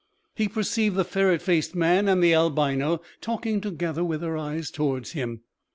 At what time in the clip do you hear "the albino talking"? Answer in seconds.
2.23-3.61